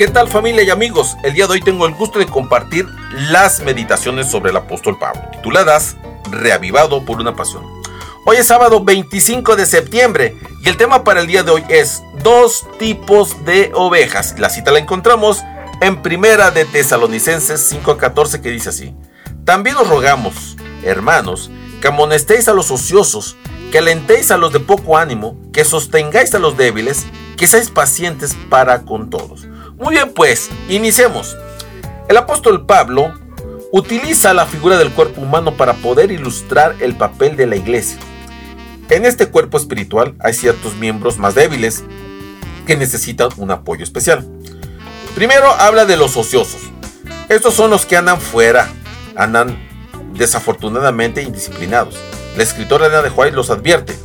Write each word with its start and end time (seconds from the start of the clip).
¿Qué 0.00 0.08
tal 0.08 0.28
familia 0.28 0.62
y 0.62 0.70
amigos? 0.70 1.18
El 1.22 1.34
día 1.34 1.46
de 1.46 1.52
hoy 1.52 1.60
tengo 1.60 1.84
el 1.86 1.92
gusto 1.92 2.18
de 2.18 2.24
compartir 2.24 2.88
las 3.12 3.60
meditaciones 3.60 4.30
sobre 4.30 4.48
el 4.48 4.56
apóstol 4.56 4.98
Pablo, 4.98 5.20
tituladas 5.30 5.98
Reavivado 6.30 7.04
por 7.04 7.20
una 7.20 7.36
pasión. 7.36 7.66
Hoy 8.24 8.38
es 8.38 8.46
sábado 8.46 8.82
25 8.82 9.56
de 9.56 9.66
septiembre 9.66 10.38
y 10.64 10.70
el 10.70 10.78
tema 10.78 11.04
para 11.04 11.20
el 11.20 11.26
día 11.26 11.42
de 11.42 11.50
hoy 11.50 11.64
es 11.68 12.02
dos 12.22 12.66
tipos 12.78 13.44
de 13.44 13.72
ovejas. 13.74 14.36
La 14.38 14.48
cita 14.48 14.70
la 14.70 14.78
encontramos 14.78 15.42
en 15.82 16.00
primera 16.00 16.50
de 16.50 16.64
Tesalonicenses 16.64 17.70
5:14 17.70 18.40
que 18.40 18.52
dice 18.52 18.70
así: 18.70 18.94
También 19.44 19.76
os 19.76 19.86
rogamos, 19.86 20.56
hermanos, 20.82 21.50
que 21.82 21.88
amonestéis 21.88 22.48
a 22.48 22.54
los 22.54 22.70
ociosos, 22.70 23.36
que 23.70 23.76
alentéis 23.76 24.30
a 24.30 24.38
los 24.38 24.50
de 24.50 24.60
poco 24.60 24.96
ánimo, 24.96 25.36
que 25.52 25.66
sostengáis 25.66 26.34
a 26.34 26.38
los 26.38 26.56
débiles, 26.56 27.04
que 27.36 27.46
seáis 27.46 27.68
pacientes 27.68 28.34
para 28.48 28.86
con 28.86 29.10
todos. 29.10 29.49
Muy 29.80 29.94
bien, 29.94 30.12
pues, 30.12 30.50
iniciemos. 30.68 31.38
El 32.06 32.18
apóstol 32.18 32.66
Pablo 32.66 33.14
utiliza 33.72 34.34
la 34.34 34.44
figura 34.44 34.76
del 34.76 34.90
cuerpo 34.90 35.22
humano 35.22 35.56
para 35.56 35.72
poder 35.72 36.12
ilustrar 36.12 36.76
el 36.80 36.96
papel 36.96 37.34
de 37.34 37.46
la 37.46 37.56
iglesia. 37.56 37.98
En 38.90 39.06
este 39.06 39.28
cuerpo 39.28 39.56
espiritual 39.56 40.14
hay 40.20 40.34
ciertos 40.34 40.76
miembros 40.76 41.16
más 41.16 41.34
débiles 41.34 41.82
que 42.66 42.76
necesitan 42.76 43.30
un 43.38 43.52
apoyo 43.52 43.82
especial. 43.82 44.28
Primero 45.14 45.50
habla 45.50 45.86
de 45.86 45.96
los 45.96 46.14
ociosos. 46.14 46.60
Estos 47.30 47.54
son 47.54 47.70
los 47.70 47.86
que 47.86 47.96
andan 47.96 48.20
fuera, 48.20 48.68
andan 49.16 49.56
desafortunadamente 50.12 51.22
indisciplinados. 51.22 51.96
La 52.36 52.42
escritora 52.42 52.86
Ana 52.86 53.00
de 53.00 53.08
Juárez 53.08 53.32
los 53.32 53.48
advierte. 53.48 53.96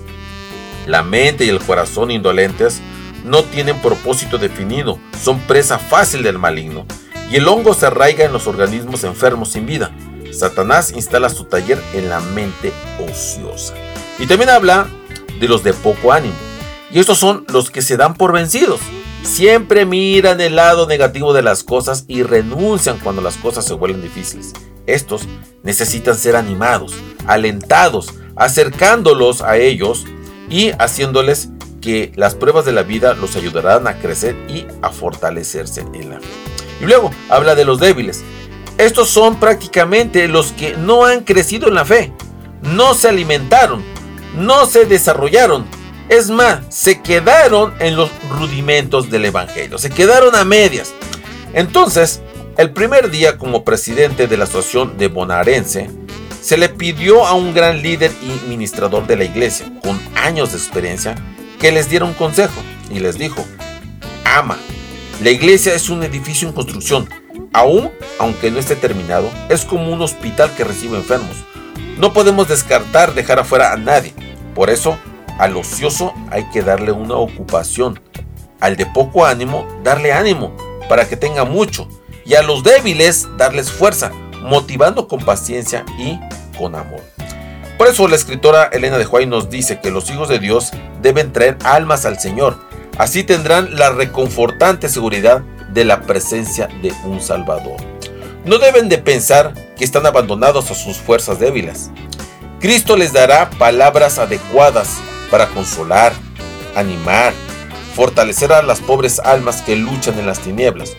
La 0.88 1.04
mente 1.04 1.44
y 1.44 1.50
el 1.50 1.60
corazón 1.60 2.12
indolentes 2.12 2.80
no 3.26 3.44
tienen 3.44 3.82
propósito 3.82 4.38
definido, 4.38 5.00
son 5.22 5.40
presa 5.42 5.80
fácil 5.80 6.24
del 6.24 6.40
maligno, 6.40 6.86
y 7.30 7.38
el 7.38 7.48
hongo 7.48 7.74
se 7.74 7.88
arraiga 7.88 8.24
en 8.24 8.32
los 8.32 8.48
organismos 8.48 9.04
enfermos 9.04 9.52
sin 9.52 9.66
vida. 9.66 9.92
Satanás 10.32 10.92
instala 10.96 11.30
su 11.30 11.46
taller 11.46 11.82
en 11.94 12.10
la 12.10 12.20
mente 12.20 12.72
ociosa. 13.00 13.74
Y 14.20 14.28
también 14.28 14.50
habla 14.50 14.88
de 15.40 15.48
los 15.48 15.64
de 15.64 15.74
poco 15.74 16.12
ánimo. 16.12 16.36
Y 16.92 17.00
estos 17.00 17.18
son 17.18 17.46
los 17.50 17.72
que 17.72 17.82
se 17.82 17.98
dan 17.98 18.14
por 18.14 18.32
vencidos. 18.32 18.80
Siempre 19.24 19.86
miran 19.86 20.40
el 20.40 20.56
lado 20.56 20.88
negativo 20.88 21.34
de 21.34 21.42
las 21.42 21.64
cosas 21.64 22.06
y 22.08 22.22
renuncian 22.22 23.00
cuando 23.00 23.22
las 23.22 23.38
cosas 23.38 23.66
se 23.66 23.74
vuelven 23.74 24.02
difíciles. 24.02 24.54
Estos 24.86 25.24
necesitan 25.64 26.16
ser 26.16 26.36
animados, 26.36 26.94
alentados, 27.26 28.14
acercándolos 28.36 29.42
a 29.42 29.58
ellos 29.58 30.06
y 30.50 30.72
haciéndoles 30.78 31.50
que 31.86 32.12
las 32.16 32.34
pruebas 32.34 32.66
de 32.66 32.72
la 32.72 32.82
vida 32.82 33.14
los 33.14 33.36
ayudarán 33.36 33.88
a 33.88 34.00
crecer 34.00 34.36
y 34.50 34.66
a 34.82 34.90
fortalecerse 34.90 35.82
en 35.94 36.10
la 36.10 36.20
fe. 36.20 36.26
Y 36.82 36.86
luego 36.86 37.12
habla 37.30 37.54
de 37.54 37.64
los 37.64 37.80
débiles. 37.80 38.24
Estos 38.80 39.10
son 39.10 39.40
prácticamente 39.40 40.28
los 40.28 40.52
que 40.52 40.76
no 40.76 41.06
han 41.06 41.24
crecido 41.24 41.68
en 41.68 41.76
la 41.76 41.86
fe, 41.86 42.12
no 42.64 42.96
se 42.96 43.10
alimentaron, 43.10 43.84
no 44.36 44.66
se 44.66 44.86
desarrollaron. 44.86 45.64
Es 46.10 46.32
más, 46.32 46.62
se 46.70 47.04
quedaron 47.04 47.76
en 47.78 47.96
los 47.96 48.10
rudimentos 48.32 49.12
del 49.12 49.26
Evangelio, 49.26 49.78
se 49.78 49.92
quedaron 49.92 50.36
a 50.36 50.44
medias. 50.44 50.92
Entonces, 51.54 52.20
el 52.58 52.72
primer 52.72 53.12
día 53.12 53.38
como 53.38 53.64
presidente 53.64 54.26
de 54.26 54.38
la 54.38 54.46
Asociación 54.46 54.98
de 54.98 55.08
Bonarense, 55.08 55.92
se 56.42 56.58
le 56.58 56.70
pidió 56.70 57.28
a 57.28 57.34
un 57.34 57.54
gran 57.54 57.84
líder 57.84 58.12
y 58.24 58.50
ministrador 58.50 59.06
de 59.06 59.18
la 59.18 59.24
iglesia, 59.24 59.72
con 59.84 60.00
años 60.16 60.52
de 60.52 60.58
experiencia, 60.58 61.16
que 61.66 61.72
les 61.72 61.90
diera 61.90 62.06
un 62.06 62.14
consejo 62.14 62.62
y 62.92 63.00
les 63.00 63.18
dijo, 63.18 63.44
ama, 64.24 64.56
la 65.20 65.32
iglesia 65.32 65.74
es 65.74 65.90
un 65.90 66.04
edificio 66.04 66.48
en 66.48 66.54
construcción, 66.54 67.10
aún 67.54 67.90
aunque 68.20 68.52
no 68.52 68.60
esté 68.60 68.76
terminado, 68.76 69.32
es 69.50 69.66
como 69.66 69.92
un 69.92 70.00
hospital 70.00 70.54
que 70.56 70.64
recibe 70.64 70.96
enfermos. 70.96 71.38
No 71.98 72.14
podemos 72.14 72.48
descartar 72.48 73.16
dejar 73.16 73.40
afuera 73.40 73.74
a 73.74 73.78
nadie, 73.78 74.14
por 74.54 74.70
eso 74.70 75.00
al 75.40 75.58
ocioso 75.58 76.14
hay 76.30 76.48
que 76.52 76.62
darle 76.62 76.92
una 76.92 77.16
ocupación, 77.16 78.00
al 78.60 78.76
de 78.76 78.86
poco 78.86 79.26
ánimo 79.26 79.68
darle 79.84 80.14
ánimo 80.14 80.56
para 80.88 81.10
que 81.10 81.18
tenga 81.18 81.46
mucho 81.46 81.90
y 82.28 82.36
a 82.36 82.44
los 82.44 82.62
débiles 82.62 83.28
darles 83.40 83.72
fuerza, 83.72 84.12
motivando 84.44 85.08
con 85.08 85.26
paciencia 85.26 85.84
y 85.98 86.20
con 86.60 86.76
amor. 86.76 87.15
Por 87.86 87.94
eso 87.94 88.08
la 88.08 88.16
escritora 88.16 88.64
Elena 88.74 88.98
de 88.98 89.06
Huay 89.06 89.28
nos 89.28 89.52
dice 89.52 89.80
que 89.80 89.92
los 89.92 90.10
hijos 90.10 90.28
de 90.28 90.40
Dios 90.40 90.72
deben 91.04 91.32
traer 91.32 91.56
almas 91.64 92.08
al 92.08 92.20
Señor. 92.20 92.58
Así 92.98 93.24
tendrán 93.24 93.76
la 93.76 93.92
reconfortante 93.92 94.90
seguridad 94.90 95.44
de 95.72 95.86
la 95.86 96.02
presencia 96.02 96.68
de 96.82 96.92
un 97.04 97.22
Salvador. 97.22 97.76
No 98.44 98.58
deben 98.58 98.90
de 98.90 98.98
pensar 98.98 99.54
que 99.78 99.84
están 99.84 100.08
abandonados 100.08 100.72
a 100.72 100.74
sus 100.74 100.98
fuerzas 100.98 101.38
débiles. 101.38 101.92
Cristo 102.60 102.98
les 102.98 103.14
dará 103.14 103.52
palabras 103.52 104.18
adecuadas 104.18 104.98
para 105.30 105.46
consolar, 105.50 106.12
animar, 106.76 107.34
fortalecer 107.94 108.52
a 108.52 108.64
las 108.64 108.80
pobres 108.80 109.20
almas 109.20 109.62
que 109.62 109.76
luchan 109.76 110.18
en 110.18 110.26
las 110.26 110.40
tinieblas. 110.40 110.94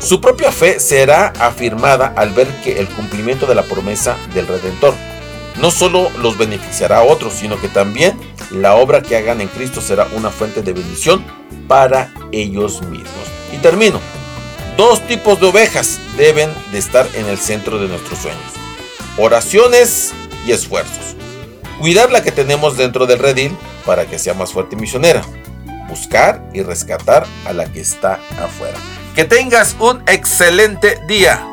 Su 0.00 0.20
propia 0.20 0.50
fe 0.50 0.80
será 0.80 1.32
afirmada 1.38 2.12
al 2.16 2.30
ver 2.30 2.48
que 2.64 2.80
el 2.80 2.88
cumplimiento 2.88 3.46
de 3.46 3.54
la 3.54 3.62
promesa 3.62 4.16
del 4.34 4.48
Redentor 4.48 4.94
no 5.60 5.70
solo 5.70 6.10
los 6.18 6.38
beneficiará 6.38 6.98
a 6.98 7.02
otros, 7.02 7.34
sino 7.34 7.60
que 7.60 7.68
también 7.68 8.18
la 8.50 8.74
obra 8.74 9.02
que 9.02 9.16
hagan 9.16 9.40
en 9.40 9.48
Cristo 9.48 9.80
será 9.80 10.08
una 10.12 10.30
fuente 10.30 10.62
de 10.62 10.72
bendición 10.72 11.24
para 11.68 12.12
ellos 12.32 12.82
mismos. 12.82 13.26
Y 13.52 13.58
termino. 13.58 14.00
Dos 14.76 15.06
tipos 15.06 15.38
de 15.40 15.46
ovejas 15.46 15.98
deben 16.16 16.50
de 16.70 16.78
estar 16.78 17.06
en 17.14 17.26
el 17.26 17.38
centro 17.38 17.78
de 17.78 17.88
nuestros 17.88 18.18
sueños. 18.18 18.40
Oraciones 19.18 20.12
y 20.46 20.52
esfuerzos. 20.52 21.14
Cuidar 21.78 22.10
la 22.10 22.22
que 22.22 22.32
tenemos 22.32 22.76
dentro 22.76 23.06
del 23.06 23.18
redil 23.18 23.54
para 23.84 24.06
que 24.06 24.18
sea 24.18 24.34
más 24.34 24.52
fuerte 24.52 24.76
y 24.76 24.78
misionera. 24.78 25.22
Buscar 25.88 26.42
y 26.54 26.62
rescatar 26.62 27.26
a 27.44 27.52
la 27.52 27.70
que 27.70 27.80
está 27.80 28.18
afuera. 28.38 28.78
Que 29.14 29.24
tengas 29.24 29.76
un 29.78 30.02
excelente 30.06 30.98
día. 31.06 31.46